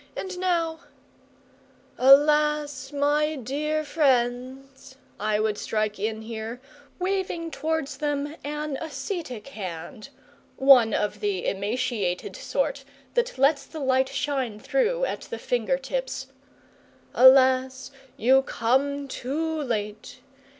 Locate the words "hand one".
9.49-10.95